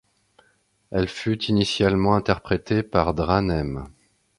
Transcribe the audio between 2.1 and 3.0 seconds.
interprétée